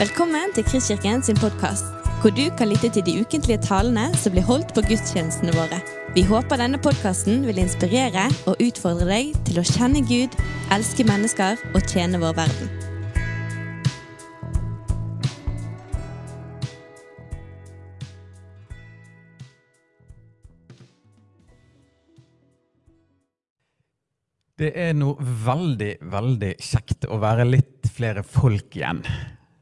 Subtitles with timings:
[0.00, 1.84] Velkommen til Kristkirken sin podkast,
[2.22, 5.76] hvor du kan lytte til de ukentlige talene som blir holdt på gudstjenestene våre.
[6.14, 10.32] Vi håper denne podkasten vil inspirere og utfordre deg til å kjenne Gud,
[10.72, 12.70] elske mennesker og tjene vår verden.
[24.56, 29.04] Det er noe veldig, veldig kjekt å være litt flere folk igjen.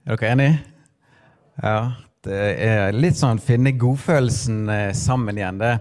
[0.08, 0.52] Er dere enige?
[1.60, 1.80] Ja.
[2.24, 5.58] Det er litt sånn finne godfølelsen eh, sammen igjen.
[5.60, 5.74] Det,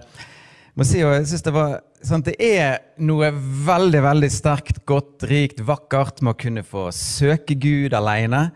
[0.76, 2.76] må si, jeg synes det, var, sånn, det er
[3.08, 8.49] noe veldig, veldig sterkt, godt, rikt, vakkert med å kunne få søke Gud alene.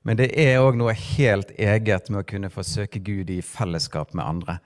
[0.00, 4.16] Men det er òg noe helt eget med å kunne få søke Gud i fellesskap
[4.16, 4.58] med andre.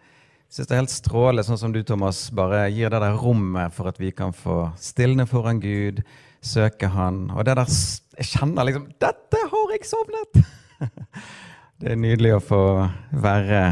[0.46, 3.74] Jeg synes det er helt strålende, sånn som du, Thomas, bare gir det der rommet
[3.74, 6.04] for at vi kan få stilne foran Gud,
[6.42, 7.30] søke Han.
[7.30, 7.70] Og det der
[8.18, 10.42] Jeg kjenner liksom Dette har jeg sovnet!
[11.82, 12.62] Det er nydelig å få
[13.10, 13.62] være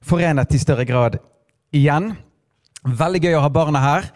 [0.00, 1.18] forenet i større grad
[1.76, 2.14] igjen.
[2.88, 4.08] Veldig gøy å ha barna her.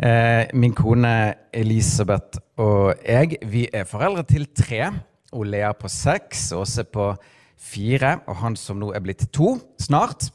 [0.00, 1.12] Eh, min kone
[1.56, 4.90] Elisabeth og jeg vi er foreldre til tre.
[5.30, 7.12] Lea på seks, Åse på
[7.60, 10.30] fire, og han som nå er blitt to snart.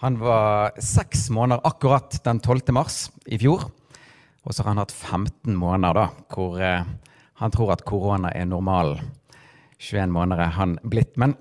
[0.00, 2.72] Han var seks måneder akkurat den 12.
[2.72, 3.66] mars i fjor.
[4.46, 6.86] Og så har han hatt 15 måneder da, hvor eh,
[7.42, 9.04] han tror at korona er normalen.
[9.80, 11.14] 21 måneder er han blitt.
[11.16, 11.34] Men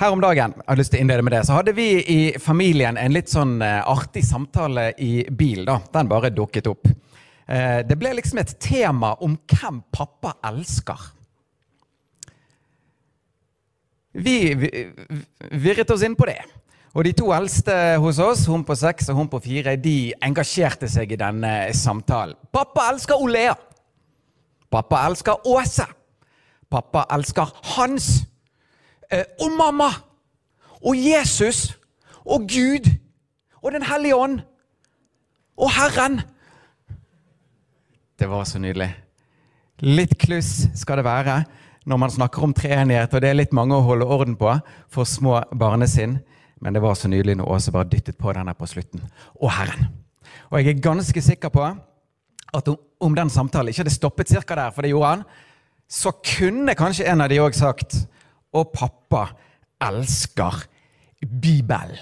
[0.00, 2.20] her om dagen jeg har lyst til å innlede med det, så hadde vi i
[2.42, 5.62] familien en litt sånn eh, artig samtale i bil.
[5.68, 5.78] da.
[5.94, 6.90] Den bare dukket opp.
[7.46, 11.10] Eh, det ble liksom et tema om hvem pappa elsker.
[14.14, 16.42] Vi virret oss inn på det.
[16.94, 20.86] Og de to eldste hos oss, hun på seks og hun på fire, de engasjerte
[20.90, 22.38] seg i denne samtalen.
[22.54, 23.56] Pappa elsker Olea.
[24.70, 25.86] Pappa elsker Åse.
[26.74, 28.24] Pappa elsker Hans.
[29.10, 29.90] Eh, og mamma.
[30.82, 31.76] Og Jesus.
[32.26, 32.90] Og Gud.
[33.62, 34.40] Og Den hellige ånd.
[35.56, 36.20] Og Herren.
[38.18, 38.90] Det var så nydelig.
[39.82, 41.44] Litt kluss skal det være
[41.84, 44.54] når man snakker om treenighet, og det er litt mange å holde orden på
[44.88, 46.16] for små barnesinn.
[46.64, 49.02] Men det var så nydelig når Åse bare dyttet på den her på slutten.
[49.42, 49.90] Og Herren.
[50.48, 51.66] Og jeg er ganske sikker på
[52.54, 52.70] at
[53.04, 55.26] om den samtalen ikke hadde stoppet cirka der, for det gjorde han,
[55.88, 57.96] så kunne kanskje en av de òg sagt
[58.54, 59.28] Og pappa
[59.82, 60.64] elsker
[61.24, 61.98] Bibelen.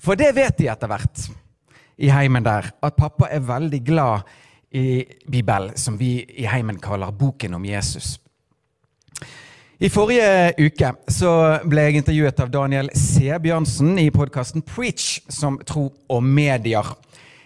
[0.00, 1.26] For det vet de etter hvert
[1.98, 4.28] i heimen der, at pappa er veldig glad
[4.76, 8.16] i Bibelen, som vi i heimen kaller boken om Jesus.
[9.76, 11.30] I forrige uke så
[11.68, 13.28] ble jeg intervjuet av Daniel C.
[13.44, 16.94] Bjørnsen i podkasten Preach, som Tro og Medier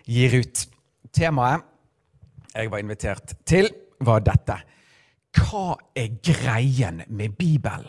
[0.06, 0.62] gir ut.
[1.10, 1.66] Temaet
[2.54, 3.70] jeg var invitert til,
[4.02, 4.56] var dette.
[5.36, 7.88] Hva er greien med Bibelen?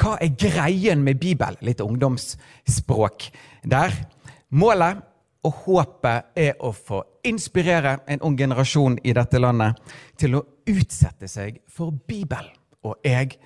[0.00, 1.60] Hva er greien med Bibelen?
[1.60, 3.28] Litt ungdomsspråk
[3.68, 3.92] der.
[4.50, 5.02] Målet
[5.42, 9.78] og håpet er å få inspirere en ung generasjon i dette landet
[10.18, 12.54] til å utsette seg for Bibelen.
[12.82, 13.36] Og jeg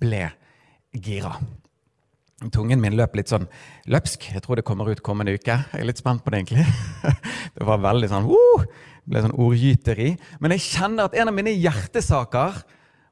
[0.00, 0.28] ble
[0.92, 1.34] gira.
[2.52, 3.46] Tungen min løp litt sånn
[3.88, 4.30] løpsk.
[4.34, 5.56] Jeg tror det kommer ut kommende uke.
[5.72, 6.66] Jeg er litt spent på det, egentlig.
[7.56, 8.64] Det var veldig sånn uh,
[9.06, 10.12] ble sånn ordgyteri.
[10.42, 12.64] Men jeg kjenner at en av mine hjertesaker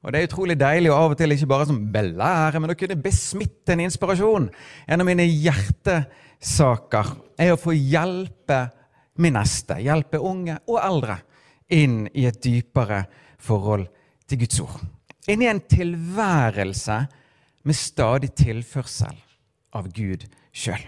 [0.05, 2.77] og det er utrolig deilig å av og til ikke bare som belære, men å
[2.77, 4.50] kunne besmitte en inspirasjon.
[4.84, 8.59] En av mine hjertesaker er å få hjelpe
[9.25, 11.16] min neste, hjelpe unge og eldre,
[11.72, 13.06] inn i et dypere
[13.41, 13.88] forhold
[14.28, 14.82] til Guds ord.
[15.32, 16.99] Inn i en tilværelse
[17.65, 19.16] med stadig tilførsel
[19.72, 20.84] av Gud sjøl.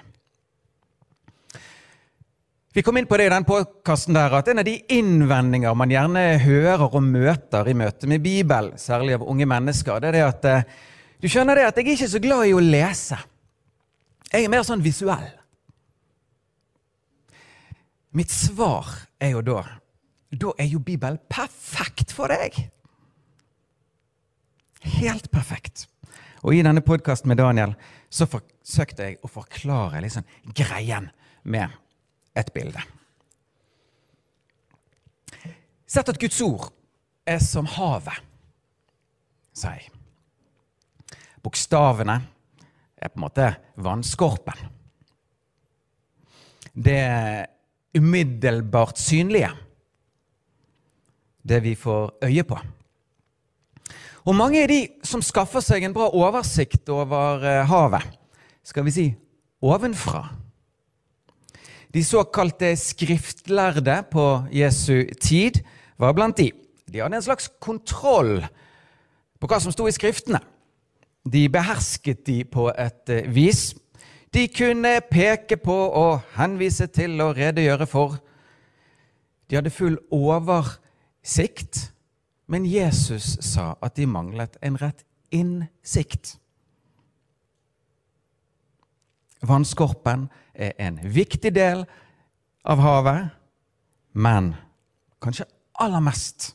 [2.76, 6.24] Vi kom inn på det i den podkasten at en av de innvendinger man gjerne
[6.42, 10.44] hører og møter i møte med Bibelen, særlig av unge mennesker, det er det at
[10.50, 10.66] eh,
[11.16, 13.16] du skjønner det at jeg er ikke så glad i å lese.
[14.28, 15.24] Jeg er mer sånn visuell.
[18.12, 18.92] Mitt svar
[19.24, 19.62] er jo da
[20.36, 22.60] Da er jo Bibelen perfekt for deg!
[25.00, 25.86] Helt perfekt.
[26.44, 27.72] Og i denne podkasten med Daniel
[28.12, 31.08] så forsøkte jeg å forklare liksom greien
[31.48, 31.72] med
[32.36, 32.82] et bilde.
[35.86, 36.70] Sett at Guds ord
[37.26, 38.22] er som havet,
[39.56, 39.92] sier jeg.
[41.46, 42.16] Bokstavene
[42.98, 44.64] er på en måte vannskorpen.
[46.74, 47.02] Det
[47.96, 49.52] umiddelbart synlige.
[51.46, 52.58] Det vi får øye på.
[54.26, 58.02] Og mange er de som skaffer seg en bra oversikt over eh, havet,
[58.66, 59.06] skal vi si
[59.62, 60.24] ovenfra.
[61.96, 65.62] De såkalte skriftlærde på Jesu tid
[65.98, 66.50] var blant de.
[66.92, 68.42] De hadde en slags kontroll
[69.40, 70.42] på hva som sto i Skriftene.
[71.26, 73.74] de behersket de på et eh, vis.
[74.34, 78.18] De kunne peke på og henvise til og redegjøre for.
[79.50, 81.92] De hadde full oversikt,
[82.46, 85.02] men Jesus sa at de manglet en rett
[85.34, 86.36] innsikt.
[89.42, 91.84] Vannskorpen er en viktig del
[92.64, 93.28] av havet,
[94.12, 94.54] men
[95.22, 95.46] kanskje
[95.80, 96.50] aller mest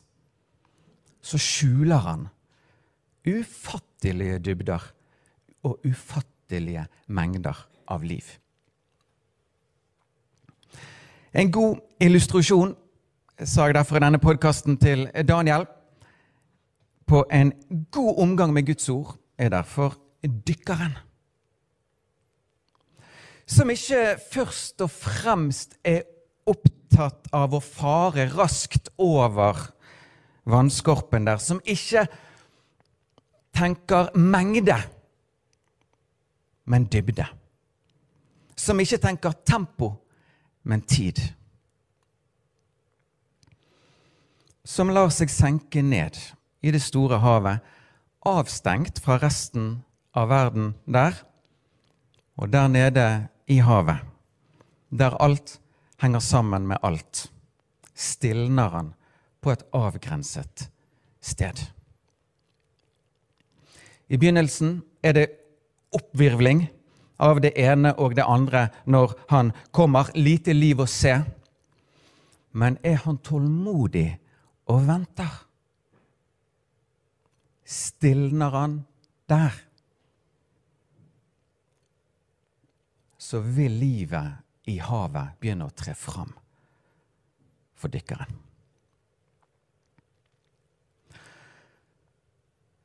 [1.22, 2.26] så skjuler han
[3.26, 4.82] ufattelige dybder
[5.62, 8.26] og ufattelige mengder av liv.
[11.32, 12.74] En god illustrasjon
[13.44, 15.64] sa jeg derfor i denne podkasten til Daniel
[17.06, 17.52] på en
[17.90, 20.98] god omgang med Guds ord er derfor dykkeren.
[23.46, 26.04] Som ikke først og fremst er
[26.48, 29.58] opptatt av å fare raskt over
[30.48, 32.06] vannskorpen der, som ikke
[33.54, 34.76] tenker mengde,
[36.64, 37.26] men dybde.
[38.56, 39.92] Som ikke tenker tempo,
[40.62, 41.18] men tid.
[44.62, 46.18] Som lar seg senke ned
[46.62, 47.62] i det store havet,
[48.22, 49.80] avstengt fra resten
[50.14, 51.16] av verden der,
[52.36, 53.06] og der nede
[53.46, 54.00] i havet,
[54.90, 55.60] der alt
[56.02, 57.30] henger sammen med alt,
[57.94, 58.92] stilner han
[59.40, 60.68] på et avgrenset
[61.20, 61.58] sted.
[64.08, 65.28] I begynnelsen er det
[65.92, 66.66] oppvirvling
[67.22, 70.10] av det ene og det andre når han kommer.
[70.14, 71.14] Lite liv å se.
[72.52, 74.08] Men er han tålmodig
[74.68, 75.30] og venter?
[77.64, 78.80] Stilner han
[79.30, 79.54] der?
[83.32, 86.34] Så vil livet i havet begynne å tre fram
[87.80, 88.28] for dykkeren.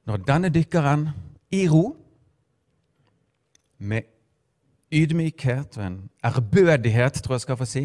[0.07, 1.03] Når denne dykkeren
[1.51, 1.89] i ro,
[3.77, 4.07] med
[4.95, 7.83] ydmykhet og en ærbødighet, tror jeg skal få si,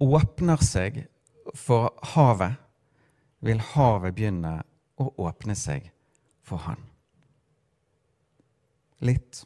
[0.00, 1.02] åpner seg
[1.52, 2.56] for havet,
[3.44, 4.56] vil havet begynne
[4.96, 5.92] å åpne seg
[6.40, 6.80] for han.
[9.04, 9.44] Litt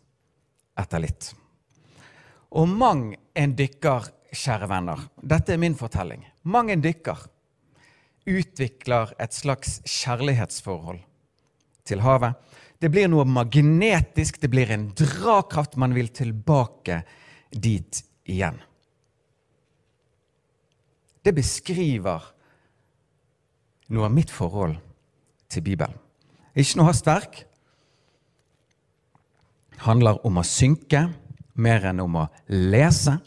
[0.79, 1.35] etter litt.
[2.51, 7.29] Og mang en dykker, kjære venner, dette er min fortelling, mang en dykker
[8.29, 11.01] utvikler et slags kjærlighetsforhold
[11.89, 12.37] til havet.
[12.81, 15.77] Det blir noe magnetisk, det blir en drakraft.
[15.77, 17.03] Man vil tilbake
[17.53, 18.57] dit igjen.
[21.21, 22.31] Det beskriver
[23.93, 24.79] noe av mitt forhold
[25.51, 25.99] til Bibelen.
[26.57, 27.43] Ikke noe hastverk.
[29.85, 31.09] Handler om å synke
[31.61, 33.19] mer enn om å lese.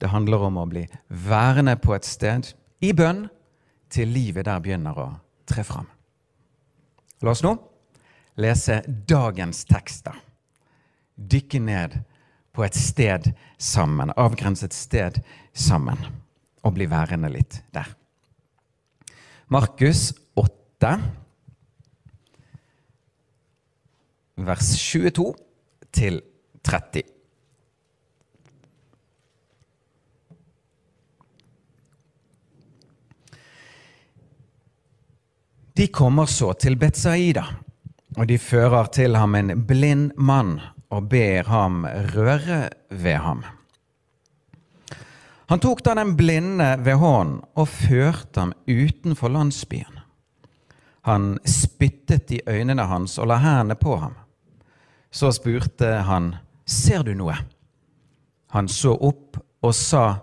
[0.00, 2.52] Det handler om å bli værende på et sted
[2.84, 3.26] i bønn
[3.92, 5.08] til livet der begynner å
[5.48, 5.88] tre fram.
[7.20, 7.56] La oss nå
[8.40, 10.16] lese dagens tekster.
[11.20, 11.98] Dykke ned
[12.56, 13.30] på et sted
[13.60, 15.20] sammen, avgrenset sted
[15.52, 16.00] sammen,
[16.64, 17.92] og bli værende litt der.
[19.50, 20.96] Markus 8,
[24.40, 25.30] vers 22
[25.92, 26.20] til
[26.64, 27.19] 30.
[35.76, 37.44] De kommer så til Betsaida
[38.18, 40.58] og de fører til ham en blind mann
[40.90, 43.44] og ber ham røre ved ham.
[45.50, 49.98] Han tok da den blinde ved hånden og førte ham utenfor landsbyen.
[51.06, 54.14] Han spyttet i øynene hans og la hendene på ham.
[55.10, 56.34] Så spurte han,
[56.66, 57.34] Ser du noe?
[58.54, 60.20] Han så opp og sa,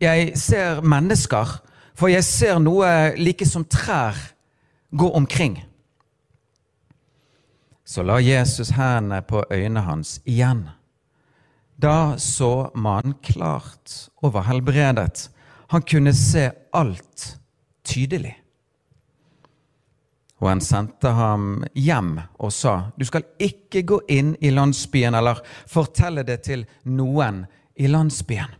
[0.00, 1.50] Jeg ser mennesker,
[1.94, 4.14] for jeg ser noe like som trær
[4.94, 5.64] gå omkring.
[7.84, 10.68] Så la Jesus hendene på øynene hans igjen.
[11.76, 15.28] Da så mannen klart og var helbredet.
[15.68, 17.36] Han kunne se alt
[17.84, 18.36] tydelig.
[20.40, 25.40] Og han sendte ham hjem og sa, du skal ikke gå inn i landsbyen eller
[25.70, 27.44] fortelle det til noen
[27.76, 28.52] i landsbyen.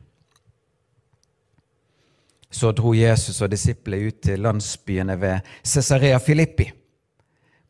[2.54, 6.68] Så dro Jesus og disiplene ut til landsbyene ved Cesarea Filippi.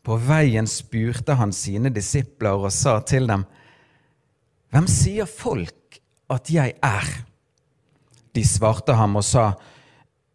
[0.05, 3.47] På veien spurte han sine disipler og sa til dem,
[4.69, 6.01] Hvem sier folk
[6.35, 7.09] at jeg er?
[8.35, 9.53] De svarte ham og sa,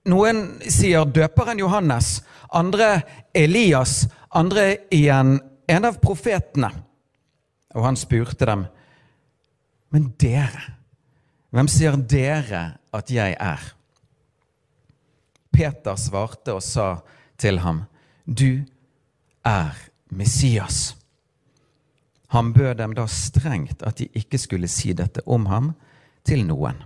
[0.09, 3.03] Noen sier døperen Johannes, andre
[3.35, 5.35] Elias, andre igjen
[5.69, 6.71] en av profetene.
[7.77, 8.65] Og han spurte dem,
[9.93, 10.77] Men dere,
[11.53, 13.75] hvem sier dere at jeg er?
[15.51, 16.99] Peter svarte og sa
[17.37, 17.85] til ham,
[18.25, 18.65] Du
[19.45, 19.75] er
[20.09, 20.95] Messias,
[22.29, 25.71] Han bød dem da strengt at de ikke skulle si dette om ham
[26.25, 26.77] til noen.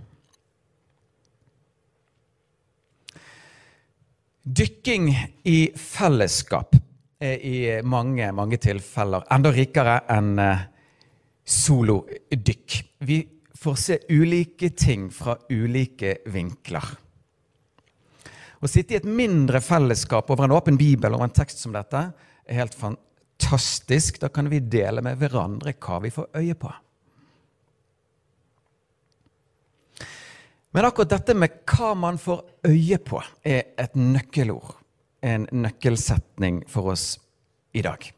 [4.44, 5.10] Dykking
[5.44, 6.76] i fellesskap
[7.20, 10.66] er i mange, mange tilfeller enda rikere enn eh,
[11.44, 12.80] solodykk.
[13.04, 13.20] Vi
[13.60, 16.88] får se ulike ting fra ulike vinkler.
[18.64, 22.00] Å sitte i et mindre fellesskap over en åpen bibel over en tekst som dette
[22.48, 24.16] er helt fantastisk.
[24.22, 26.72] Da kan vi dele med hverandre hva vi får øye på.
[30.74, 34.72] Men akkurat dette med hva man får øye på, er et nøkkelord.
[35.24, 37.04] En nøkkelsetning for oss
[37.76, 38.08] i dag.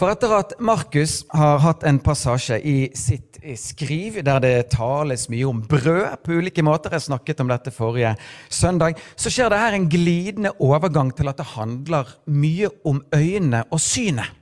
[0.00, 5.44] For etter at Markus har hatt en passasje i sitt skriv der det tales mye
[5.44, 8.14] om brød på ulike måter, jeg snakket om dette forrige
[8.48, 13.60] søndag, så skjer det her en glidende overgang til at det handler mye om øynene
[13.68, 14.32] og synet.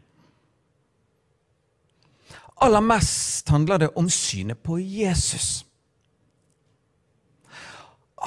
[2.62, 5.64] Aller mest handler det om synet på Jesus.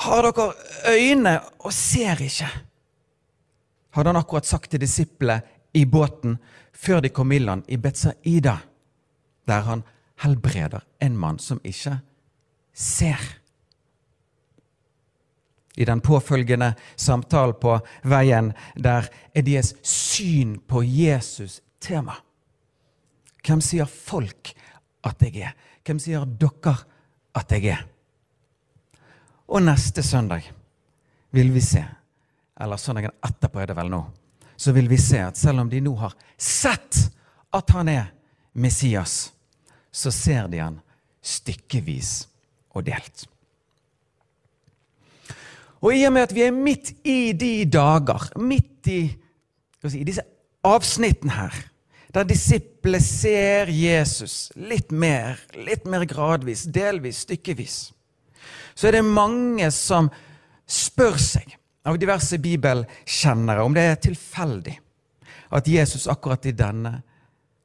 [0.03, 0.51] Har dere
[0.91, 2.51] øyne og ser ikke?
[3.95, 5.39] Hadde han akkurat sagt til disiplene
[5.73, 6.35] i båten
[6.81, 8.57] før de kom i land i Betzaida,
[9.47, 9.83] der han
[10.23, 11.99] helbreder en mann som ikke
[12.73, 13.21] ser.
[15.77, 22.17] I den påfølgende samtalen på veien der er deres syn på Jesus tema.
[23.45, 24.51] Hvem sier folk
[25.07, 25.55] at jeg er?
[25.85, 26.75] Hvem sier dere
[27.35, 27.85] at jeg er?
[29.51, 30.45] Og neste søndag
[31.31, 31.81] vil vi se,
[32.61, 34.01] eller søndagen etterpå er det vel nå,
[34.61, 36.99] så vil vi se at selv om de nå har sett
[37.53, 38.11] at han er
[38.53, 39.31] Messias,
[39.91, 40.77] så ser de han
[41.21, 42.11] stykkevis
[42.75, 43.25] og delt.
[45.81, 49.01] Og i og med at vi er midt i de dager, midt i,
[49.81, 50.25] si, disse
[50.67, 51.57] avsnittene her,
[52.13, 57.79] der disiplene ser Jesus litt mer, litt mer gradvis, delvis, stykkevis,
[58.75, 60.11] så er det mange som
[60.69, 64.77] spør seg av diverse bibelkjennere om det er tilfeldig
[65.51, 67.01] at Jesus akkurat i denne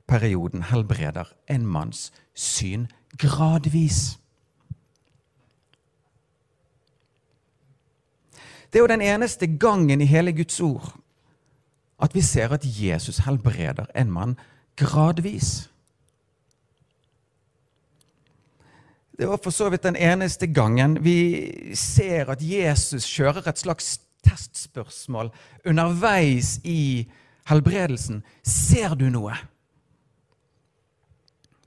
[0.08, 2.86] perioden helbreder en manns syn
[3.18, 4.18] gradvis.
[8.72, 10.94] Det er jo den eneste gangen i hele Guds ord
[12.02, 14.36] at vi ser at Jesus helbreder en mann
[14.76, 15.70] gradvis.
[19.18, 24.00] Det var for så vidt den eneste gangen vi ser at Jesus kjører et slags
[24.26, 25.30] testspørsmål
[25.66, 27.06] underveis i
[27.50, 28.22] helbredelsen.
[28.42, 29.36] Ser du noe?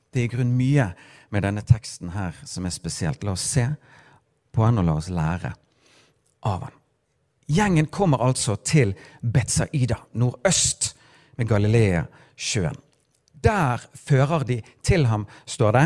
[0.10, 0.90] Det er i grunnen mye
[1.30, 3.24] med denne teksten her som er spesielt.
[3.24, 3.68] La oss se
[4.56, 5.54] på han og la oss lære
[6.50, 6.76] av han.
[7.50, 10.94] Gjengen kommer altså til Betzaida, nordøst
[11.40, 12.78] med Galilea-sjøen.
[13.42, 15.86] Der fører de til ham, står det,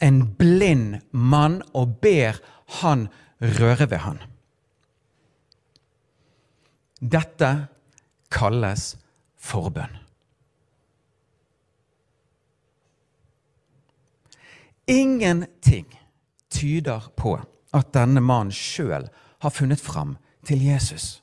[0.00, 2.38] en blind mann og ber
[2.80, 3.08] han
[3.40, 4.22] røre ved han.
[7.04, 7.50] Dette
[8.32, 8.94] kalles
[9.36, 9.98] forbønn.
[14.88, 15.88] Ingenting
[16.48, 17.36] tyder på
[17.74, 19.08] at denne mannen sjøl
[19.44, 20.16] har funnet fram
[20.48, 21.22] til Jesus.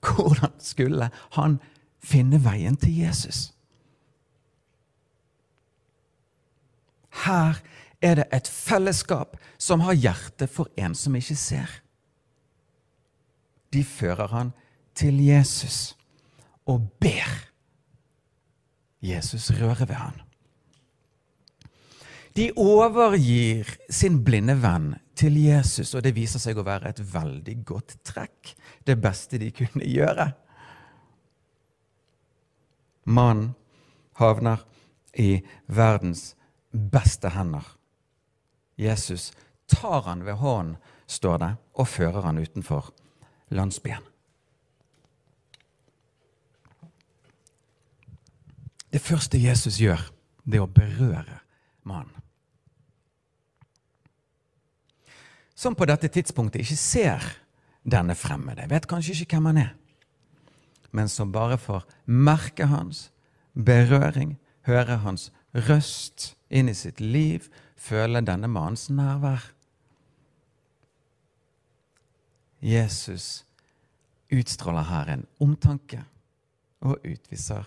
[0.00, 1.58] Hvordan skulle han
[2.00, 3.50] finne veien til Jesus?
[7.24, 7.58] Her
[8.00, 11.68] er det et fellesskap som har hjerte for en som ikke ser.
[13.74, 14.54] De fører han
[14.98, 15.94] til Jesus
[16.68, 17.28] og ber
[19.02, 20.16] Jesus røre ved han.
[22.36, 27.56] De overgir sin blinde venn til Jesus, og det viser seg å være et veldig
[27.66, 28.52] godt trekk.
[28.86, 30.28] Det beste de kunne gjøre.
[33.08, 33.54] Mannen
[34.20, 34.62] havner
[35.18, 36.34] i verdens
[36.70, 37.64] beste hender.
[38.78, 39.32] Jesus
[39.66, 40.76] tar han ved hånden,
[41.08, 42.92] står det, og fører han utenfor
[43.50, 44.04] landsbyen.
[48.92, 50.00] Det første Jesus gjør,
[50.48, 51.40] det er å berøre
[51.88, 52.14] mannen.
[55.58, 57.24] Som på dette tidspunktet ikke ser
[57.82, 59.72] denne fremmede, vet kanskje ikke hvem han er,
[60.94, 63.08] men som bare får merke hans
[63.52, 64.36] berøring,
[64.68, 65.28] høre hans
[65.66, 69.50] røst inn i sitt liv, føle denne mannens nærvær.
[72.62, 73.44] Jesus
[74.32, 76.04] utstråler her en omtanke
[76.80, 77.66] og utviser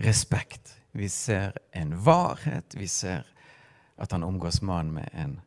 [0.00, 0.80] respekt.
[0.92, 2.74] Vi ser en varhet.
[2.74, 3.26] Vi ser
[3.96, 5.40] at han omgås mannen med en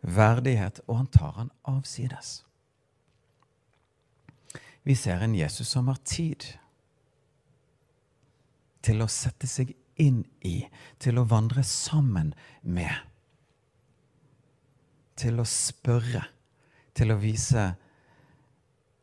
[0.00, 2.44] verdighet, og han tar han avsides.
[4.82, 6.44] Vi ser en Jesus som har tid
[8.80, 10.64] til å sette seg inn i,
[10.98, 12.94] til å vandre sammen med.
[15.20, 16.24] Til å spørre,
[16.96, 17.66] til å vise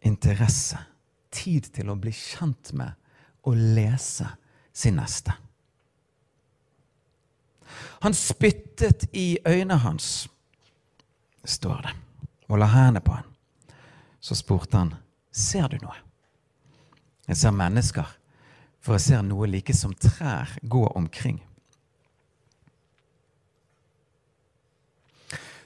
[0.02, 0.82] interesse.
[1.30, 2.98] Tid til å bli kjent med
[3.46, 4.32] og lese
[4.78, 5.34] sin neste.
[8.06, 10.30] Han spyttet i øynene hans,
[11.46, 11.94] står det,
[12.48, 13.26] og la hendene på han.
[14.20, 14.94] Så spurte han,
[15.32, 15.98] ser du noe?
[17.28, 18.06] Jeg ser mennesker,
[18.80, 21.42] for jeg ser noe like som trær gå omkring.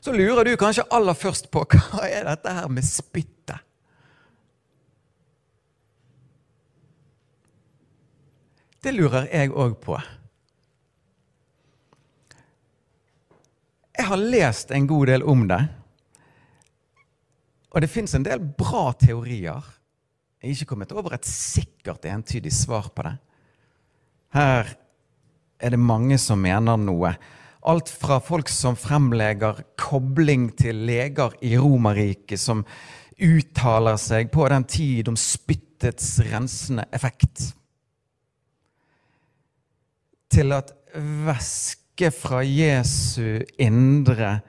[0.01, 3.59] Så lurer du kanskje aller først på hva er dette her med spyttet?
[8.81, 9.99] Det lurer jeg òg på.
[13.93, 15.59] Jeg har lest en god del om det.
[17.71, 19.61] Og det fins en del bra teorier.
[20.41, 23.13] Jeg har ikke kommet over et sikkert, entydig svar på det.
[24.33, 24.73] Her
[25.61, 27.13] er det mange som mener noe.
[27.69, 32.65] Alt fra folk som fremlegger kobling til leger i Romerriket, som
[33.21, 37.51] uttaler seg på den tid om spyttets rensende effekt,
[40.31, 44.39] til at væske fra Jesu indre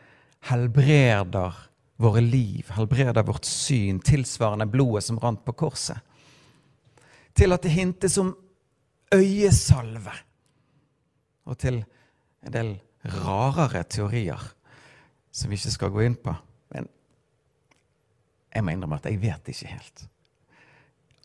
[0.48, 1.58] helbreder
[2.02, 5.98] våre liv, helbreder vårt syn, tilsvarende blodet som rant på korset.
[7.34, 8.34] Til at det hintes om
[9.14, 10.14] øyesalve.
[11.46, 11.82] Og til
[12.46, 12.74] en del
[13.22, 14.42] rarere teorier
[15.32, 16.34] som vi ikke skal gå inn på.
[16.74, 16.88] Men
[18.52, 20.06] jeg må innrømme at jeg vet ikke helt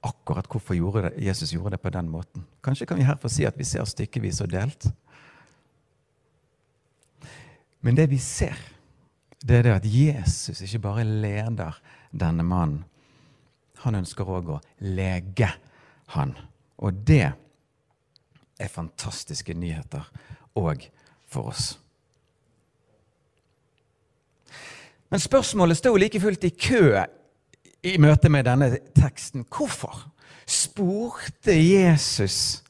[0.06, 2.46] akkurat hvorfor gjorde det, Jesus gjorde det på den måten.
[2.64, 4.90] Kanskje kan vi her få si at vi ser stykkevis og delt.
[7.82, 8.58] Men det vi ser,
[9.44, 11.78] det er det at Jesus ikke bare leder
[12.12, 12.86] denne mannen.
[13.86, 15.52] Han ønsker òg å lege
[16.16, 16.34] han.
[16.82, 17.28] Og det
[18.58, 20.08] er fantastiske nyheter
[20.58, 20.88] òg
[21.30, 21.76] for oss.
[25.10, 26.82] Men spørsmålet står like fullt i kø
[27.84, 29.46] i møte med denne teksten.
[29.46, 30.08] Hvorfor
[30.48, 32.64] spurte Jesus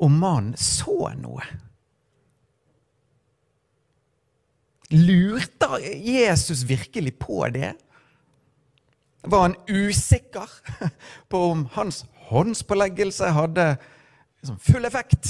[0.00, 1.44] om mannen så noe?
[4.90, 7.74] Lurte Jesus virkelig på det?
[9.22, 10.48] Var han usikker
[11.28, 13.76] på om hans håndspåleggelse hadde
[14.40, 15.28] liksom full effekt?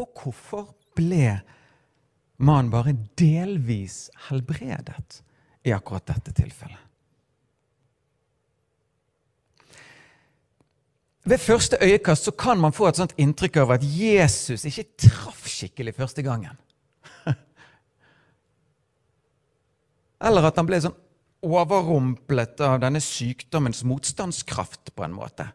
[0.00, 1.36] Og hvorfor ble
[2.42, 5.22] mannen bare delvis helbredet
[5.62, 6.88] i akkurat dette tilfellet?
[11.22, 15.46] Ved første øyekast så kan man få et sånt inntrykk av at Jesus ikke traff
[15.46, 16.58] skikkelig første gangen.
[20.26, 20.98] Eller at han ble sånn
[21.42, 25.46] overrumplet av denne sykdommens motstandskraft på en måte.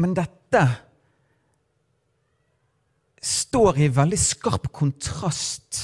[0.00, 0.64] Men dette
[3.24, 5.80] står i veldig skarp kontrast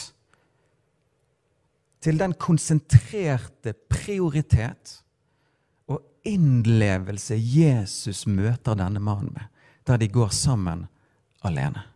[2.05, 4.99] til den konsentrerte prioritet
[5.91, 9.49] og innlevelse Jesus møter denne mannen med,
[9.89, 10.87] der de går sammen
[11.45, 11.87] alene.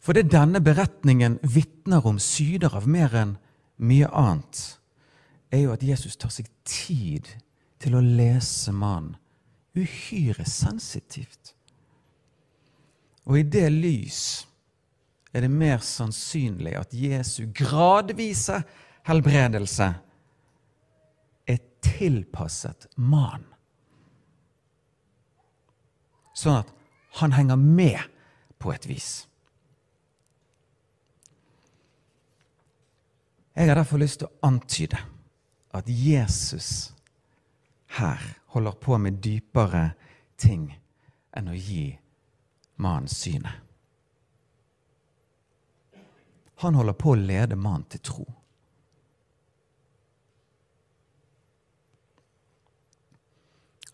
[0.00, 3.36] For det denne beretningen vitner om syder av mer enn
[3.84, 4.62] mye annet,
[5.52, 7.28] er jo at Jesus tar seg tid
[7.80, 9.19] til å lese mannen
[9.76, 11.54] uhyre sensitivt.
[13.28, 14.22] Og i det lys
[15.32, 18.62] er det mer sannsynlig at Jesu gradvise
[19.06, 19.92] helbredelse
[21.46, 23.46] er tilpasset mannen.
[26.34, 26.70] Sånn at
[27.20, 28.00] han henger med
[28.58, 29.10] på et vis.
[33.54, 34.98] Jeg har derfor lyst til å antyde
[35.76, 36.94] at Jesus
[37.98, 38.22] her
[38.54, 39.90] holder på med dypere
[40.40, 40.68] ting
[41.36, 41.84] enn å gi
[42.82, 43.66] mannen synet.
[46.60, 48.26] Han holder på å lede mannen til tro.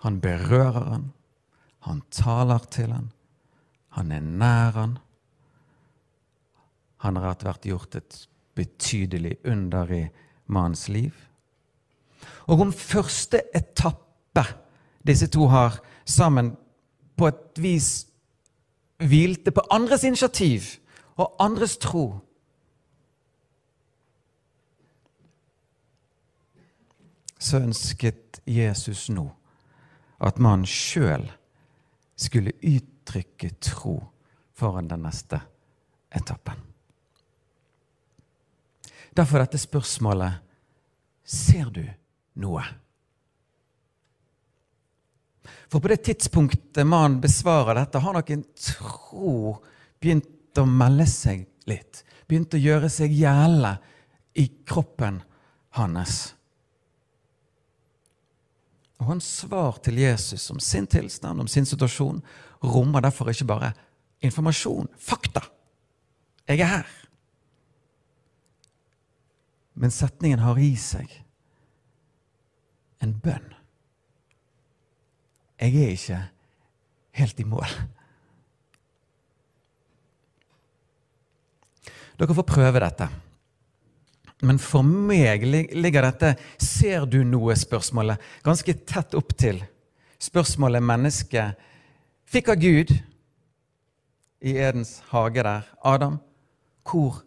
[0.02, 1.10] Han berører han.
[1.86, 3.12] Han taler til han.
[3.98, 4.96] Han er nær han.
[7.04, 8.18] Han har vært gjort et
[8.56, 10.02] betydelig under i
[10.46, 11.14] mannens liv.
[12.50, 14.05] Og om første etappe
[15.06, 16.56] disse to har sammen
[17.16, 18.06] på et vis
[18.98, 20.62] hvilte på andres initiativ
[21.16, 22.06] og andres tro
[27.46, 29.26] Så ønsket Jesus nå
[30.24, 31.26] at mannen sjøl
[32.16, 33.98] skulle uttrykke tro
[34.56, 35.38] foran den neste
[36.16, 36.56] etappen.
[39.16, 40.40] Derfor dette spørsmålet
[41.24, 41.84] ser du
[42.40, 42.64] noe?
[45.72, 49.36] For på det tidspunktet man besvarer dette, har nok en tro
[50.02, 52.02] begynt å melde seg litt.
[52.26, 53.76] Begynt å gjøre seg gjeldende
[54.36, 55.22] i kroppen
[55.78, 56.34] hans.
[59.00, 62.22] Og Hans svar til Jesus om sin tilstand, om sin situasjon,
[62.64, 63.72] rommer derfor ikke bare
[64.24, 65.44] informasjon, fakta.
[66.48, 66.94] Jeg er her.
[69.76, 71.12] Men setningen har i seg
[73.04, 73.55] en bønn.
[75.60, 76.18] Jeg er ikke
[77.16, 77.70] helt i mål.
[82.16, 83.08] Dere får prøve dette.
[84.44, 89.64] Men for meg ligger dette 'ser du noe?'-spørsmålet ganske tett opp til
[90.20, 91.56] spørsmålet mennesket
[92.26, 92.92] fikk av Gud
[94.40, 95.62] i Edens hage der.
[95.84, 96.18] Adam,
[96.84, 97.22] hvor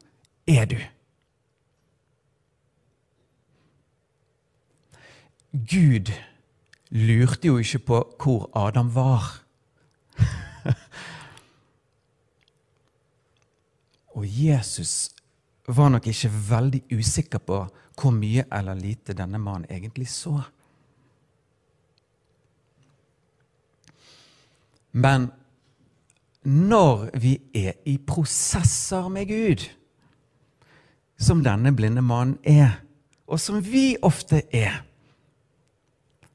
[0.47, 0.77] er du?
[5.51, 6.11] Gud
[6.89, 9.43] lurte jo ikke på hvor Adam var.
[14.17, 15.11] Og Jesus
[15.67, 17.67] var nok ikke veldig usikker på
[17.99, 20.41] hvor mye eller lite denne mannen egentlig så.
[24.91, 25.31] Men
[26.43, 29.69] når vi er i prosesser med Gud,
[31.19, 32.79] som denne blinde mannen er,
[33.27, 34.88] og som vi ofte er,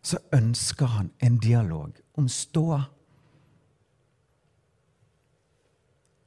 [0.05, 2.83] så ønsker han en dialog om ståa.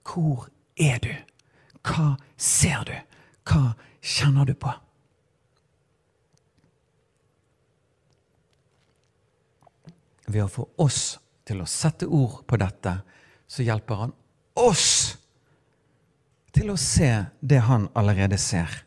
[0.07, 1.13] Hvor er du?
[1.85, 2.95] Hva ser du?
[3.45, 4.73] Hva kjenner du på?
[10.27, 12.97] Ved å få oss til å sette ord på dette,
[13.47, 14.17] så hjelper han
[14.57, 14.89] oss
[16.51, 18.81] til å se det han allerede ser.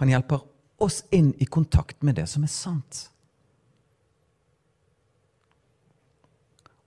[0.00, 0.46] Han hjelper
[0.80, 3.08] oss inn i kontakt med det som er sant.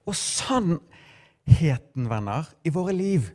[0.06, 3.30] Og sannheten, venner, i våre liv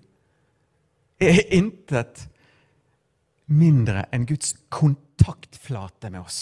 [1.18, 2.26] er intet
[3.48, 6.40] mindre enn Guds kontaktflate med oss.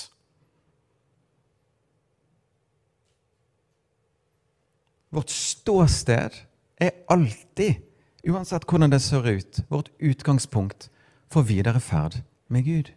[5.14, 6.34] Vårt ståsted
[6.82, 7.78] er alltid,
[8.26, 10.90] uansett hvordan det ser ut, vårt utgangspunkt
[11.32, 12.18] for videre ferd
[12.52, 12.90] med Gud.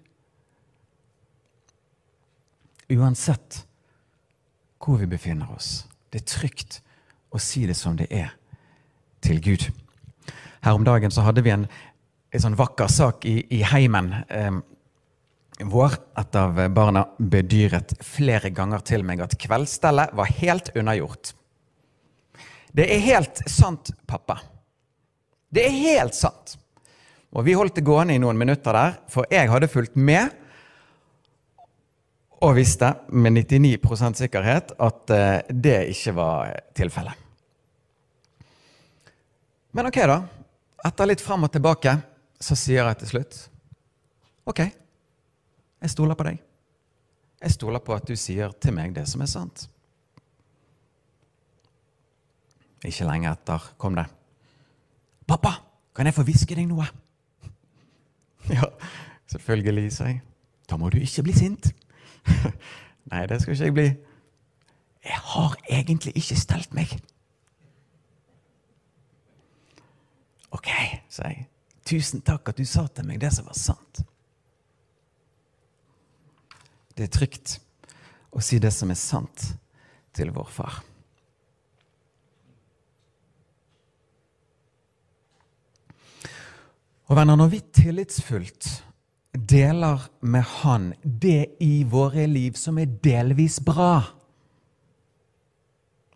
[2.90, 3.64] Uansett
[4.82, 5.86] hvor vi befinner oss.
[6.10, 6.80] Det er trygt
[7.30, 8.34] å si det som det er
[9.24, 9.68] til Gud.
[10.64, 11.66] Her om dagen så hadde vi en,
[12.32, 14.60] en sånn vakker sak i, i heimen eh,
[15.70, 15.98] vår.
[16.20, 21.34] Et av barna bedyret flere ganger til meg at kveldsstellet var helt unnagjort.
[22.76, 24.40] Det er helt sant, pappa.
[25.50, 26.58] Det er helt sant.
[27.34, 30.34] Og vi holdt det gående i noen minutter der, for jeg hadde fulgt med
[32.40, 37.14] og visste med 99 sikkerhet at eh, det ikke var tilfellet.
[39.72, 40.20] Men ok, da.
[40.88, 41.98] Etter litt fram og tilbake
[42.40, 43.40] så sier jeg til slutt
[44.48, 46.40] OK, jeg stoler på deg.
[47.40, 49.68] Jeg stoler på at du sier til meg det som er sant.
[52.88, 54.08] Ikke lenge etter kom det.
[55.28, 55.52] 'Pappa,
[55.94, 56.88] kan jeg få hviske deg noe?'
[58.56, 58.66] Ja,
[59.30, 60.24] selvfølgelig, sa jeg.
[60.70, 61.70] Da må du ikke bli sint.
[63.12, 63.88] Nei, det skal ikke jeg bli.
[65.06, 66.92] Jeg har egentlig ikke stelt meg.
[70.52, 70.70] Ok,
[71.10, 71.48] sa jeg.
[71.90, 74.04] Tusen takk at du sa til meg det som var sant.
[76.94, 77.56] Det er trygt
[78.36, 79.46] å si det som er sant
[80.14, 80.82] til vår far.
[87.10, 88.68] Og venner, når vi tillitsfullt
[89.48, 94.04] deler med Han det i våre liv som er delvis bra,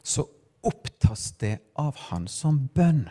[0.03, 0.25] så
[0.63, 3.05] opptas det av Han som bønn.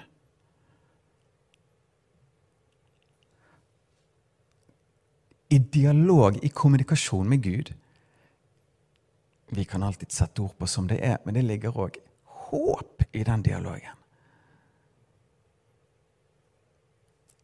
[5.52, 7.74] I dialog, i kommunikasjon med Gud.
[9.52, 13.24] Vi kan alltid sette ord på som det er, men det ligger òg håp i
[13.24, 13.98] den dialogen.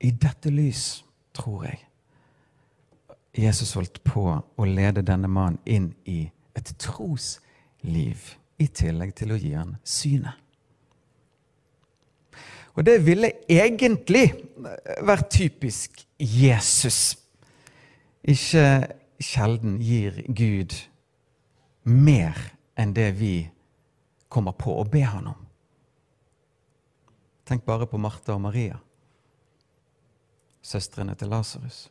[0.01, 1.03] I dette lys,
[1.37, 1.88] tror jeg,
[3.37, 6.25] Jesus holdt på å lede denne mannen inn i
[6.57, 10.35] et trosliv, i tillegg til å gi han synet.
[12.75, 14.29] Og det ville egentlig
[15.03, 17.19] vært typisk Jesus.
[18.23, 18.65] Ikke
[19.23, 20.75] sjelden gir Gud
[21.83, 22.39] mer
[22.79, 23.49] enn det vi
[24.31, 25.41] kommer på å be han om.
[27.49, 28.79] Tenk bare på Martha og Maria
[30.69, 31.87] søstrene til Lasarus.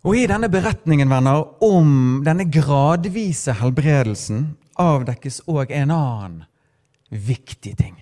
[0.00, 6.38] Og i denne beretningen venner, om denne gradvise helbredelsen avdekkes òg en annen
[7.10, 7.98] viktig ting.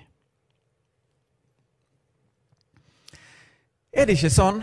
[3.90, 4.62] Er det ikke sånn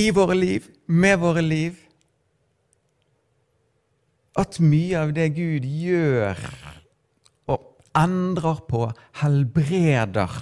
[0.00, 1.76] i våre liv, med våre liv,
[4.40, 6.40] at mye av det Gud gjør
[7.52, 7.68] og
[8.00, 8.88] endrer på,
[9.20, 10.40] helbreder,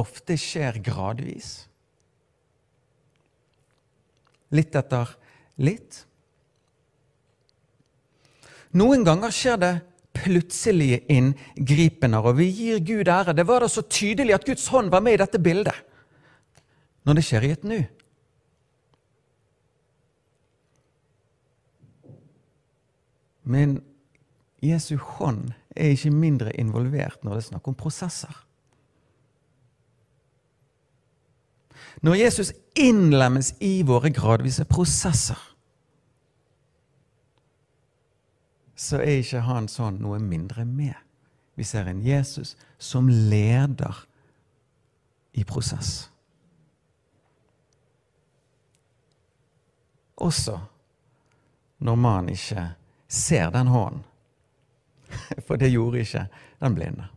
[0.00, 1.66] ofte skjer gradvis?
[4.54, 5.10] Litt etter
[5.58, 6.04] litt.
[8.76, 9.74] Noen ganger skjer det
[10.16, 13.34] plutselige inngripener, og vi gir Gud ære.
[13.36, 15.84] Det var da så tydelig at Guds hånd var med i dette bildet
[17.06, 17.78] når det skjer i et nu.
[23.46, 23.76] Men
[24.64, 28.45] Jesu hånd er ikke mindre involvert når det er snakk om prosesser.
[32.02, 35.40] Når Jesus innlemmes i våre gradvise prosesser,
[38.76, 40.94] så er ikke han sånn noe mindre med.
[41.56, 44.02] Vi ser en Jesus som leder
[45.32, 46.10] i prosess.
[50.20, 50.58] Også
[51.78, 52.68] når man ikke
[53.08, 54.04] ser den hånden.
[55.46, 56.26] For det gjorde ikke
[56.60, 57.08] den blinde.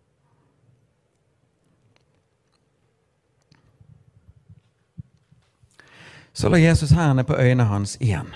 [6.39, 8.29] Så la Jesus hendene på øynene hans igjen.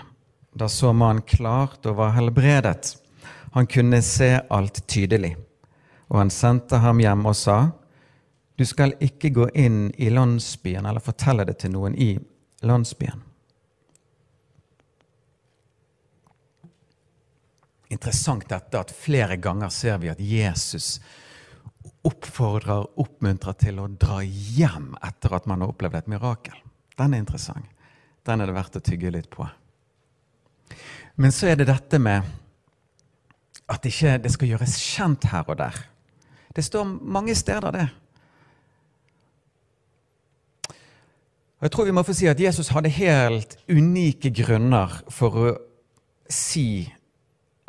[0.54, 2.98] Da så mannen klart og var helbredet.
[3.54, 5.38] Han kunne se alt tydelig.
[6.12, 7.56] Og han sendte ham hjem og sa,
[8.60, 12.18] Du skal ikke gå inn i landsbyen eller fortelle det til noen i
[12.68, 13.24] landsbyen.
[17.88, 20.98] Interessant dette at flere ganger ser vi at Jesus
[22.04, 26.60] oppfordrer, oppmuntrer til å dra hjem etter at man har opplevd et mirakel.
[27.00, 27.73] Den er interessant.
[28.24, 29.48] Den er det verdt å tygge litt på.
[31.20, 32.24] Men så er det dette med
[33.70, 35.76] at ikke det skal gjøres kjent her og der.
[36.54, 37.88] Det står mange steder, det.
[41.58, 45.54] Og Jeg tror vi må få si at Jesus hadde helt unike grunner for å
[46.28, 46.84] si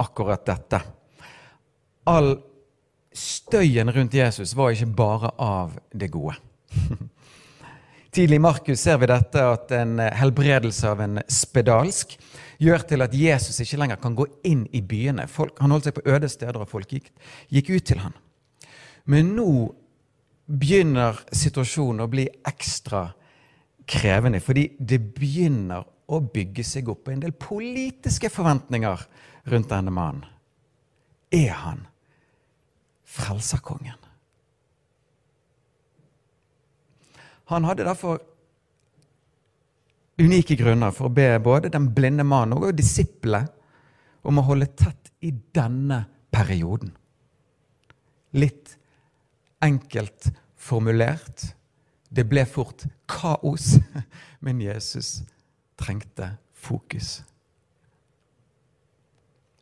[0.03, 0.81] akkurat dette.
[2.11, 2.35] All
[3.15, 6.35] støyen rundt Jesus var ikke bare av det gode.
[8.15, 12.13] Tidlig i Markus ser vi dette at en helbredelse av en spedalsk
[12.63, 15.25] gjør til at Jesus ikke lenger kan gå inn i byene.
[15.27, 17.09] Folk, han holdt seg på øde steder, og folk gikk,
[17.51, 18.15] gikk ut til han.
[19.11, 19.49] Men nå
[20.47, 23.03] begynner situasjonen å bli ekstra
[23.83, 29.07] krevende, fordi det begynner å bygge seg opp en del politiske forventninger
[29.51, 30.23] rundt denne mannen.
[31.35, 31.83] Er han
[33.11, 34.04] frelserkongen?
[37.55, 38.21] Han hadde derfor
[40.19, 43.51] unike grunner for å be både den blinde mannen og disiplene
[44.25, 46.95] om å holde tett i denne perioden.
[48.35, 48.75] Litt
[49.65, 51.51] enkelt formulert.
[52.09, 53.75] Det ble fort kaos,
[54.45, 55.19] men Jesus
[55.81, 57.21] trengte fokus.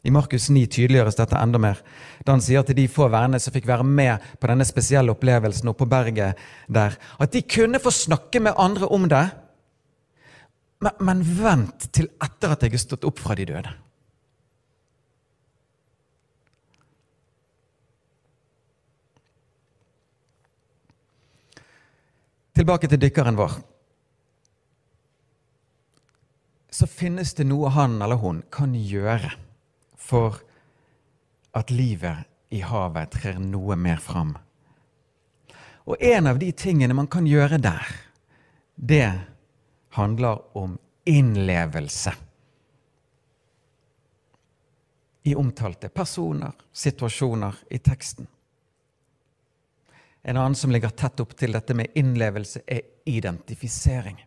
[0.02, 1.78] I Markus 9 tydeliggjøres dette enda mer,
[2.26, 5.70] da han sier til de få vennene som fikk være med på denne spesielle opplevelsen
[5.70, 9.22] oppe på berget der, at de kunne få snakke med andre om det,
[10.82, 13.70] men, men vent til etter at jeg er stått opp fra de døde.
[22.58, 23.54] Tilbake til dykkeren vår.
[26.74, 29.30] Så finnes det noe han eller hun kan gjøre
[30.02, 30.40] for
[31.52, 34.34] at livet i havet trer noe mer fram.
[35.86, 37.86] Og en av de tingene man kan gjøre der,
[38.76, 39.08] det
[39.96, 42.12] handler om innlevelse.
[45.22, 48.26] I omtalte personer, situasjoner i teksten.
[50.22, 54.18] En annen som ligger tett opp til dette med innlevelse, er identifisering.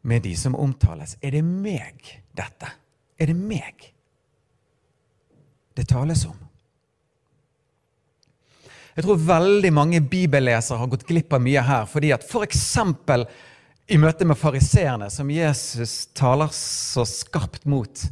[0.00, 1.16] Med de som omtales.
[1.20, 2.72] Er det meg, dette?
[3.20, 3.90] Er det meg
[5.76, 6.36] det tales om.
[8.96, 11.86] Jeg tror veldig mange bibellesere har gått glipp av mye her.
[11.86, 12.64] fordi at F.eks.
[13.88, 18.02] i møte med fariseerne, som Jesus taler så skarpt mot,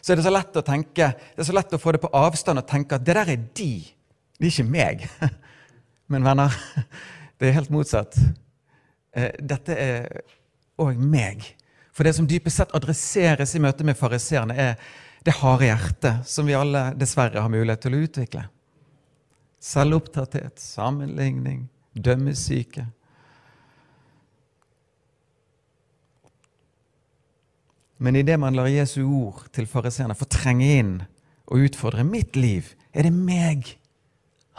[0.00, 2.12] så er det så lett å tenke, det er så lett å få det på
[2.16, 3.72] avstand og tenke at det der er de.
[4.38, 5.04] Det er ikke meg.
[6.10, 6.56] Men venner,
[7.38, 8.16] det er helt motsatt.
[9.12, 10.22] Eh, dette er
[10.80, 11.44] òg meg.
[11.92, 14.76] For det som dypest sett adresseres i møte med fariseerne, er
[15.26, 18.46] det harde hjertet som vi alle dessverre har mulighet til å utvikle.
[19.60, 22.86] Selvopptatthet, sammenligning, dømmesyke.
[28.00, 30.94] Men idet man lar Jesu ord til fariseerne få trenge inn
[31.50, 33.74] og utfordre mitt liv, er det meg?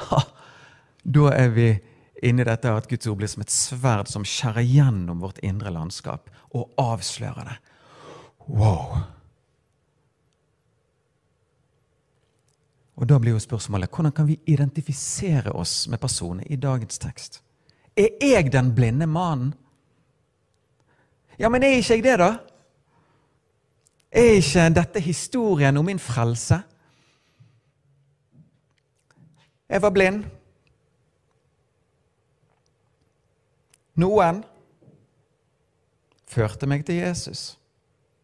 [0.03, 0.19] Ha,
[1.01, 1.71] da er vi
[2.21, 6.29] inni dette at Guds ord blir som et sverd som skjærer gjennom vårt indre landskap
[6.51, 7.57] og avsløre det.
[8.47, 9.01] Wow!
[13.01, 17.43] Og Da blir jo spørsmålet hvordan kan vi identifisere oss med personer i dagens tekst?
[17.97, 19.53] Er jeg den blinde mannen?
[21.39, 22.35] Ja, men er ikke jeg det, da?
[24.11, 26.61] Er ikke dette historien om min frelse?
[29.69, 30.23] Jeg var blind.
[33.95, 34.43] Noen
[36.31, 37.57] førte meg til Jesus.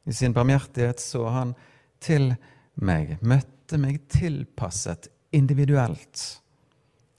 [0.08, 1.54] I sin barmhjertighet så han
[2.04, 2.32] til
[2.80, 6.24] meg, møtte meg tilpasset individuelt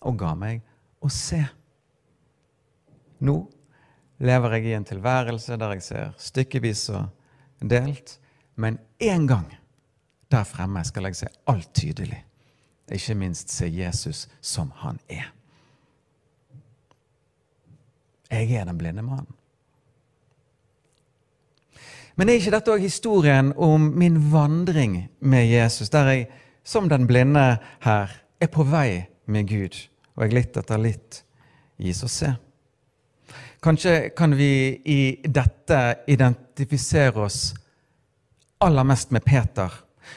[0.08, 0.62] og ga meg
[1.04, 1.42] å se.
[3.20, 3.36] Nå
[4.24, 7.10] lever jeg i en tilværelse der jeg ser stykkevis og
[7.60, 8.16] delt,
[8.56, 9.50] men én gang
[10.32, 12.22] der fremme skal jeg se alt tydelig.
[12.88, 15.28] Ikke minst se Jesus som han er.
[18.28, 19.37] Jeg er den blinde mannen.
[22.18, 26.24] Men er ikke dette òg historien om min vandring med Jesus, der jeg
[26.66, 27.44] som den blinde
[27.84, 29.76] her er på vei med Gud,
[30.16, 31.20] og jeg litt etter litt
[31.78, 32.32] gis å se?
[33.62, 34.50] Kanskje kan vi
[34.82, 35.78] i dette
[36.10, 37.38] identifisere oss
[38.66, 39.70] aller mest med Peter,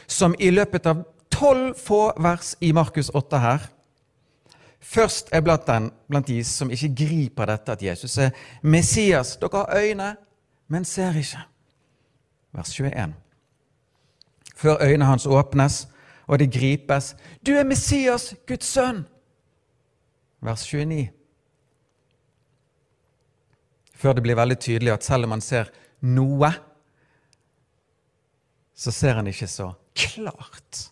[0.10, 3.70] som i løpet av tolv få vers i Markus 8 her
[4.82, 8.34] først er blant, den, blant de som ikke griper dette at Jesus er
[8.66, 9.36] Messias.
[9.38, 10.12] Dere har øyne,
[10.68, 11.46] men ser ikke
[12.52, 13.14] vers 21.
[14.56, 15.88] Før øynene hans åpnes
[16.28, 17.16] og de gripes.
[17.46, 19.06] Du er Messias, Guds sønn!
[20.42, 21.10] Vers 29.
[23.94, 25.70] Før det blir veldig tydelig at selv om han ser
[26.02, 26.50] noe,
[28.74, 30.88] så ser han ikke så klart.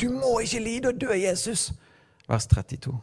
[0.00, 1.72] Du må ikke lide og dø, Jesus!
[2.28, 2.94] Vers 32.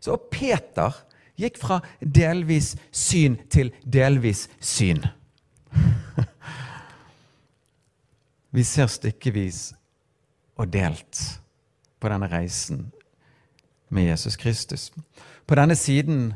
[0.00, 0.96] Så Peter
[1.38, 5.04] gikk fra delvis syn til delvis syn.
[8.54, 9.72] Vi ser stykkevis
[10.62, 11.20] og delt
[11.98, 12.84] på denne reisen
[13.90, 14.92] med Jesus Kristus.
[15.42, 16.28] På denne siden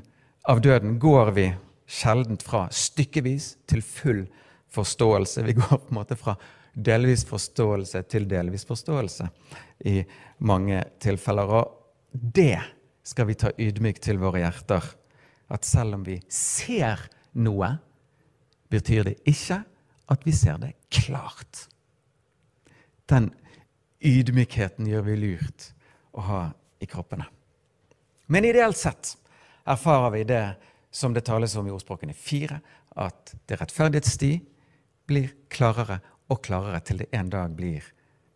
[0.42, 1.44] av døden går vi
[1.87, 4.24] sjeldent fra stykkevis til full
[4.74, 5.46] forståelse.
[5.46, 6.35] Vi går på en måte fra
[6.74, 9.31] delvis forståelse til delvis forståelse
[9.87, 10.02] i
[10.42, 11.54] mange tilfeller.
[11.61, 12.59] Og det
[13.07, 14.90] skal vi ta ydmykt til våre hjerter.
[15.54, 17.07] At selv om vi ser
[17.38, 17.76] noe,
[18.74, 19.62] betyr det ikke
[20.11, 21.68] at vi ser det klart.
[23.09, 23.31] Den
[24.05, 25.71] ydmykheten gjør vi lurt
[26.12, 26.42] å ha
[26.79, 27.27] i kroppene.
[28.29, 29.14] Men ideelt sett
[29.68, 30.44] erfarer vi det
[30.90, 32.61] som det tales om i ordspråkene fire,
[32.99, 34.33] at det rettferdighetssti
[35.09, 37.85] blir klarere og klarere til det en dag blir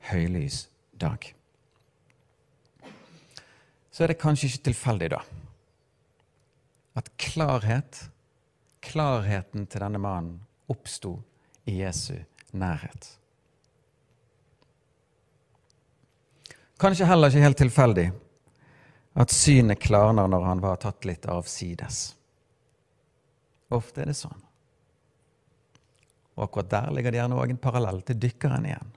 [0.08, 1.24] høylys dag.
[3.92, 5.20] Så er det kanskje ikke tilfeldig, da,
[6.96, 8.06] at klarhet,
[8.84, 10.38] klarheten til denne mannen,
[10.72, 11.18] oppsto
[11.68, 12.16] i Jesu
[12.56, 13.21] nærhet.
[16.82, 18.08] Kanskje heller ikke helt tilfeldig
[19.22, 22.00] at synet klarner når han var tatt litt avsides.
[23.72, 24.40] Ofte er det sånn.
[26.34, 28.92] Og akkurat der ligger det gjerne òg en parallell til dykkeren igjen.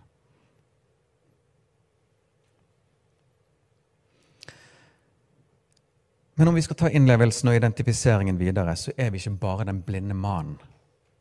[6.36, 9.84] Men om vi skal ta innlevelsen og identifiseringen videre, så er vi ikke bare den
[9.86, 10.58] blinde mannen,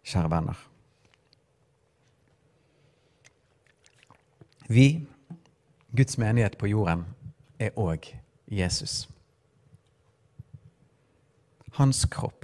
[0.02, 0.62] kjære venner.
[4.72, 4.88] Vi
[5.96, 7.04] Guds menighet på jorden
[7.62, 8.08] er òg
[8.50, 9.04] Jesus.
[11.76, 12.42] Hans kropp,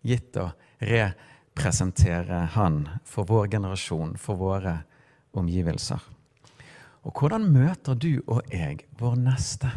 [0.00, 0.46] gitt å
[0.80, 4.78] representere han for vår generasjon, for våre
[5.36, 6.00] omgivelser.
[7.04, 9.68] Og hvordan møter du og jeg vår neste?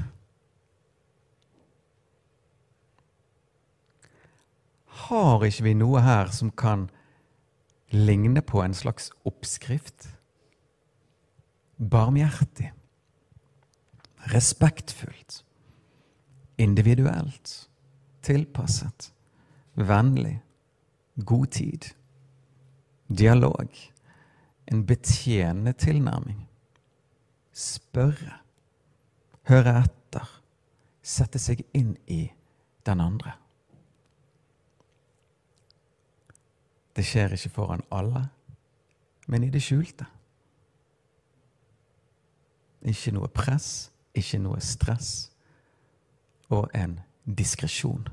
[5.09, 6.87] Har ikke vi noe her som kan
[7.91, 10.07] ligne på en slags oppskrift?
[11.75, 12.76] Barmhjertig
[14.17, 15.45] respektfullt,
[16.57, 17.69] individuelt,
[18.21, 19.13] tilpasset,
[19.73, 20.41] vennlig,
[21.25, 21.85] god tid,
[23.07, 23.69] dialog,
[24.67, 26.47] en betjenende tilnærming,
[27.53, 28.39] spørre,
[29.47, 30.27] høre etter,
[31.01, 32.25] sette seg inn i
[32.85, 33.37] den andre.
[36.97, 38.25] Det skjer ikke foran alle,
[39.27, 40.07] men i det skjulte.
[42.87, 45.29] Ikke noe press, ikke noe stress
[46.53, 48.07] og en diskresjon.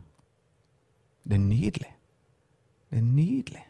[1.24, 1.92] Det er nydelig.
[2.90, 3.62] Det er nydelig.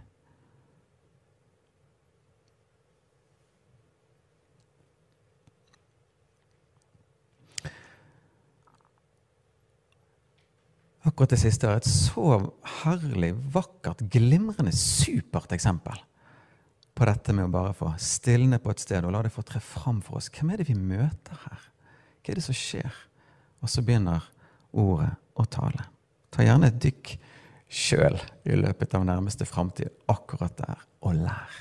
[11.05, 12.39] Akkurat det siste er et så
[12.81, 16.01] herlig, vakkert, glimrende, supert eksempel
[16.95, 19.61] på dette med å bare få stilne på et sted og la det få tre
[19.61, 20.31] fram for oss.
[20.33, 21.71] Hvem er det vi møter her?
[22.25, 22.95] Hva er det som skjer?
[23.61, 24.25] Og så begynner
[24.73, 25.85] ordet å tale.
[26.33, 27.13] Ta gjerne et dykk
[27.69, 28.17] sjøl
[28.49, 31.61] i løpet av nærmeste framtid akkurat der, og lær.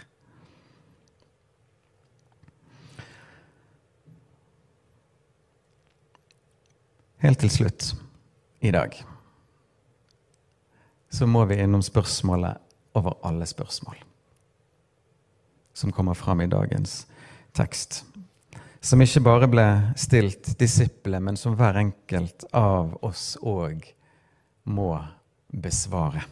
[7.24, 7.94] Helt til slutt
[8.64, 8.96] i dag
[11.14, 12.60] så må vi innom spørsmålet
[12.98, 14.00] over alle spørsmål
[15.74, 17.06] som kommer fram i dagens
[17.56, 18.04] tekst.
[18.84, 19.66] Som ikke bare ble
[19.96, 23.86] stilt disiplene, men som hver enkelt av oss òg
[24.68, 24.92] må
[25.48, 26.26] besvare.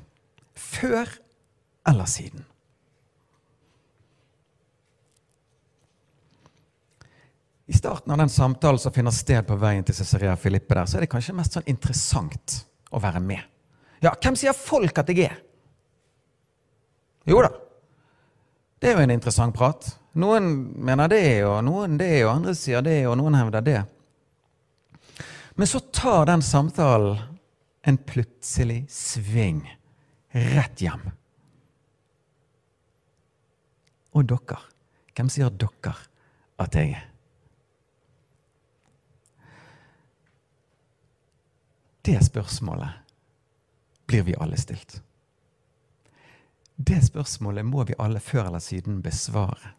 [0.51, 1.07] Før
[1.87, 2.43] eller siden?
[7.71, 10.99] I starten av den samtalen som finner sted på veien til Cesarea Filippe, der, så
[10.99, 12.57] er det kanskje mest sånn interessant
[12.91, 13.47] å være med.
[14.03, 15.39] Ja, hvem sier folk at jeg er?
[17.31, 17.53] Jo da,
[18.81, 19.87] det er jo en interessant prat.
[20.19, 20.47] Noen
[20.83, 23.81] mener det, og noen det, og andre sier det, og noen hevder det.
[25.55, 27.19] Men så tar den samtalen
[27.81, 29.63] en plutselig sving
[30.31, 31.07] rett hjem.
[34.11, 34.59] Og dere.
[35.15, 35.95] Hvem sier dere
[36.61, 37.07] at jeg er?
[42.01, 42.97] Det spørsmålet
[44.09, 44.97] blir vi alle stilt.
[46.75, 49.75] Det spørsmålet må vi alle før eller siden besvare.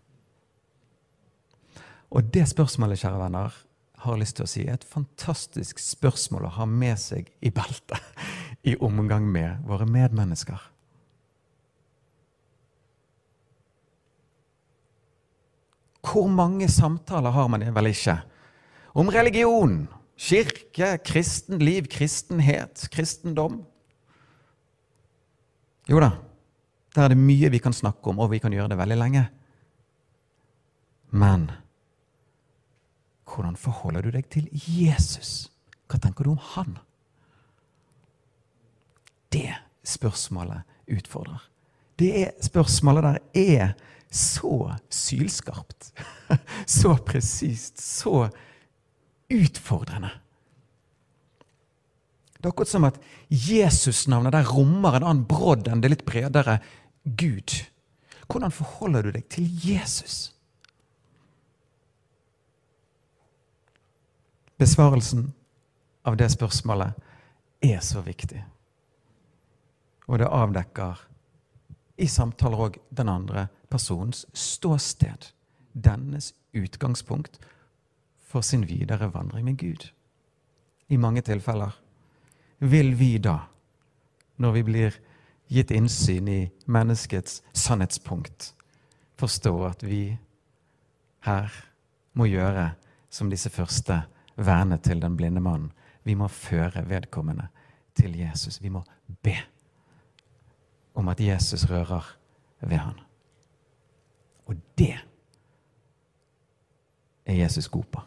[2.12, 3.54] Og det spørsmålet, kjære venner,
[4.02, 8.02] har lyst til å si er et fantastisk spørsmål å ha med seg i beltet
[8.70, 10.68] i omgang med våre medmennesker.
[16.02, 18.18] Hvor mange samtaler har man vel ikke
[18.98, 19.86] om religion,
[20.20, 23.62] kirke, kristen liv, kristenhet, kristendom.
[25.88, 26.10] Jo da,
[26.92, 29.24] der er det mye vi kan snakke om, og vi kan gjøre det veldig lenge.
[31.16, 31.48] Men
[33.32, 35.48] hvordan forholder du deg til Jesus?
[35.88, 36.76] Hva tenker du om han?
[39.32, 39.50] Det
[39.88, 41.40] spørsmålet utfordrer.
[41.96, 43.74] Det spørsmålet der er
[44.12, 45.92] så sylskarpt,
[46.78, 48.28] så presist, så
[49.32, 50.10] utfordrende.
[52.36, 52.98] Det er akkurat som at
[53.30, 56.58] Jesus-navnet der rommer en annen brodd enn det litt bredere
[57.04, 57.54] Gud.
[58.26, 60.31] Hvordan forholder du deg til Jesus?
[64.62, 65.32] Besvarelsen
[66.02, 66.92] av det spørsmålet
[67.66, 68.44] er så viktig.
[70.06, 71.00] Og det avdekker
[71.98, 75.32] i samtaler òg den andre personens ståsted.
[75.74, 77.40] Dennes utgangspunkt
[78.22, 79.88] for sin videre vandring med Gud.
[80.86, 81.74] I mange tilfeller
[82.60, 83.40] vil vi da,
[84.38, 85.02] når vi blir
[85.50, 86.40] gitt innsyn i
[86.70, 88.52] menneskets sannhetspunkt,
[89.18, 90.04] forstå at vi
[91.26, 91.50] her
[92.14, 92.70] må gjøre
[93.10, 94.04] som disse første
[94.36, 95.72] verne til den blinde mannen.
[96.04, 97.48] Vi må føre vedkommende
[97.94, 98.62] til Jesus.
[98.62, 98.82] Vi må
[99.22, 99.36] be
[100.94, 102.16] om at Jesus rører
[102.60, 103.00] ved han.
[104.46, 104.94] Og det
[107.26, 108.00] er Jesus god på.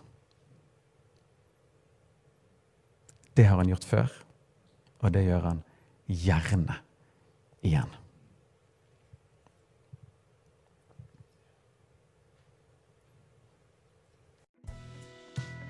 [3.37, 4.07] Det har han gjort før,
[4.99, 5.63] og det gjør han
[6.07, 6.77] gjerne
[7.61, 8.04] igjen.